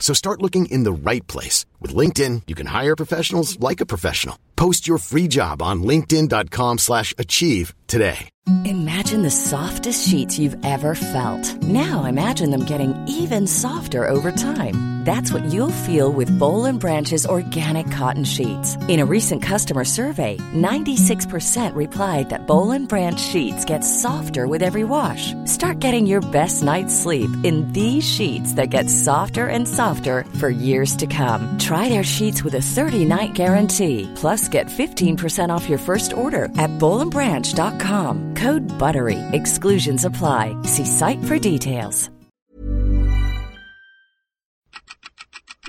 [0.00, 1.66] So start looking in the right place.
[1.78, 4.36] With LinkedIn, you can hire professionals like a professional.
[4.56, 8.28] Post your free job on linkedin.com slash achieve today.
[8.64, 11.62] Imagine the softest sheets you've ever felt.
[11.62, 15.00] Now imagine them getting even softer over time.
[15.04, 18.76] That's what you'll feel with Bowl and Branch's organic cotton sheets.
[18.86, 24.62] In a recent customer survey, 96% replied that Bowl and Branch sheets get softer with
[24.62, 25.32] every wash.
[25.46, 29.89] Start getting your best night's sleep in these sheets that get softer and softer
[30.38, 31.58] for years to come.
[31.58, 34.08] Try their sheets with a 30-night guarantee.
[34.14, 38.34] Plus, get 15% off your first order at bowlandbranch.com.
[38.34, 39.18] Code BUTTERY.
[39.32, 40.54] Exclusions apply.
[40.64, 42.10] See site for details.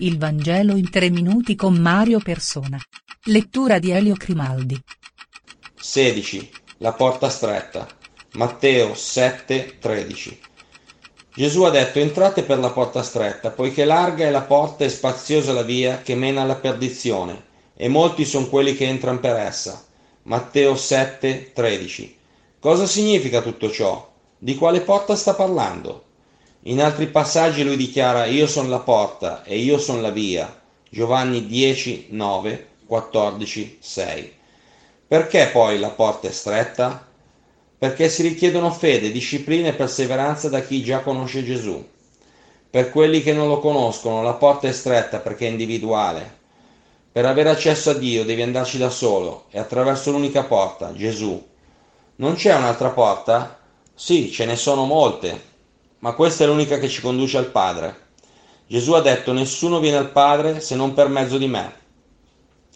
[0.02, 2.80] Il Vangelo in tre minuti con Mario Persona.
[3.26, 4.82] Lettura di Elio Crimaldi.
[5.76, 6.50] 16.
[6.78, 7.88] La porta stretta.
[8.34, 10.40] Matteo 7, 13.
[11.34, 15.54] Gesù ha detto entrate per la porta stretta, poiché larga è la porta e spaziosa
[15.54, 19.82] la via che mena alla perdizione, e molti sono quelli che entrano per essa.
[20.24, 22.18] Matteo 7, 13.
[22.60, 24.12] Cosa significa tutto ciò?
[24.38, 26.04] Di quale porta sta parlando?
[26.64, 30.62] In altri passaggi lui dichiara io sono la porta e io sono la via.
[30.90, 34.34] Giovanni 10, 9, 14, 6.
[35.08, 37.08] Perché poi la porta è stretta?
[37.82, 41.84] Perché si richiedono fede, disciplina e perseveranza da chi già conosce Gesù.
[42.70, 46.38] Per quelli che non lo conoscono la porta è stretta perché è individuale.
[47.12, 51.44] Per avere accesso a Dio devi andarci da solo e attraverso l'unica porta, Gesù.
[52.18, 53.60] Non c'è un'altra porta?
[53.96, 55.42] Sì, ce ne sono molte,
[56.02, 58.10] ma questa è l'unica che ci conduce al Padre.
[58.68, 61.74] Gesù ha detto nessuno viene al Padre se non per mezzo di me.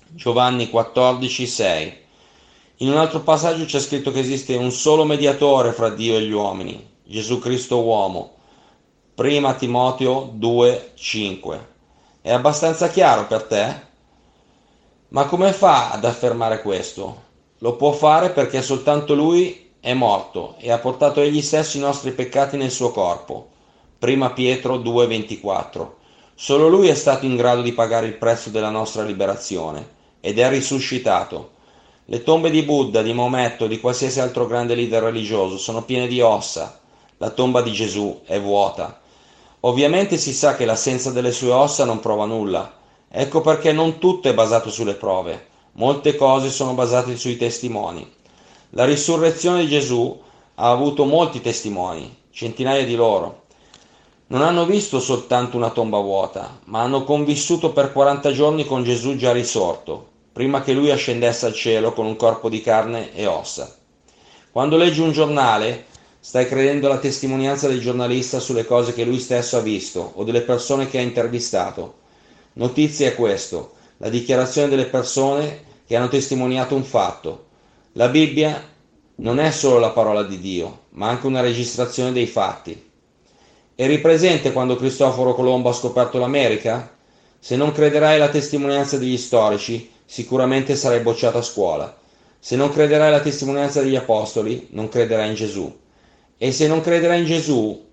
[0.07, 2.04] Giovanni 14, 6.
[2.79, 6.33] In un altro passaggio c'è scritto che esiste un solo mediatore fra Dio e gli
[6.33, 8.33] uomini, Gesù Cristo uomo.
[9.15, 11.67] Prima Timoteo 2, 5.
[12.19, 13.81] È abbastanza chiaro per te?
[15.07, 17.23] Ma come fa ad affermare questo?
[17.59, 22.11] Lo può fare perché soltanto lui è morto e ha portato egli stesso i nostri
[22.11, 23.51] peccati nel suo corpo.
[23.97, 25.95] Prima Pietro 2:24.
[26.35, 30.49] Solo lui è stato in grado di pagare il prezzo della nostra liberazione ed è
[30.49, 31.51] risuscitato.
[32.07, 36.21] Le tombe di Buddha, di Maometto, di qualsiasi altro grande leader religioso sono piene di
[36.21, 36.79] ossa.
[37.17, 39.01] La tomba di Gesù è vuota.
[39.61, 42.77] Ovviamente si sa che l'assenza delle sue ossa non prova nulla.
[43.09, 45.47] Ecco perché non tutto è basato sulle prove.
[45.73, 48.07] Molte cose sono basate sui testimoni.
[48.71, 50.21] La risurrezione di Gesù
[50.53, 53.45] ha avuto molti testimoni, centinaia di loro.
[54.27, 59.15] Non hanno visto soltanto una tomba vuota, ma hanno convissuto per 40 giorni con Gesù
[59.15, 63.73] già risorto, prima che lui ascendesse al cielo con un corpo di carne e ossa.
[64.51, 65.85] Quando leggi un giornale,
[66.19, 70.41] stai credendo alla testimonianza del giornalista sulle cose che lui stesso ha visto o delle
[70.41, 71.99] persone che ha intervistato.
[72.55, 77.45] Notizia è questo, la dichiarazione delle persone che hanno testimoniato un fatto,
[77.93, 78.61] la Bibbia
[79.15, 82.91] non è solo la parola di Dio, ma anche una registrazione dei fatti.
[83.73, 86.93] Eri presente quando Cristoforo Colombo ha scoperto l'America?
[87.39, 91.97] Se non crederai alla testimonianza degli storici, sicuramente sarai bocciato a scuola.
[92.39, 95.79] Se non crederai alla testimonianza degli apostoli, non crederai in Gesù.
[96.37, 97.83] E se non crederai in Gesù,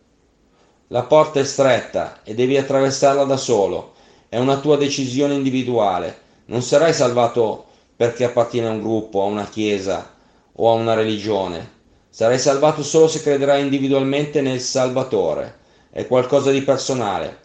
[0.88, 3.94] la porta è stretta e devi attraversarla da solo.
[4.28, 6.18] È una tua decisione individuale.
[6.46, 10.14] Non sarai salvato perché appartiene a un gruppo, a una chiesa
[10.52, 11.80] o a una religione.
[12.10, 15.60] Sarai salvato solo se crederai individualmente nel Salvatore.
[15.90, 17.41] È qualcosa di personale.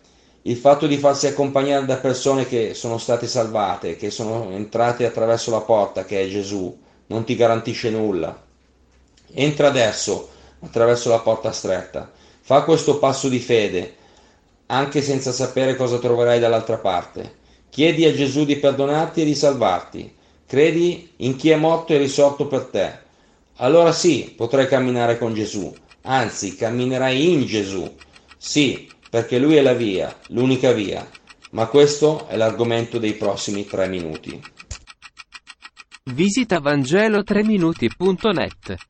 [0.47, 5.51] Il fatto di farsi accompagnare da persone che sono state salvate, che sono entrate attraverso
[5.51, 6.73] la porta che è Gesù,
[7.07, 8.45] non ti garantisce nulla.
[9.33, 10.29] Entra adesso
[10.61, 12.09] attraverso la porta stretta.
[12.39, 13.95] Fa questo passo di fede,
[14.67, 17.35] anche senza sapere cosa troverai dall'altra parte.
[17.69, 20.15] Chiedi a Gesù di perdonarti e di salvarti.
[20.47, 22.97] Credi in chi è morto e risorto per te.
[23.57, 27.95] Allora sì, potrai camminare con Gesù, anzi camminerai in Gesù.
[28.37, 31.05] Sì, perché Lui è la via, l'unica via.
[31.51, 34.37] Ma questo è l'argomento dei prossimi tre minuti.
[36.03, 38.86] Visita Vangelo3minuti.net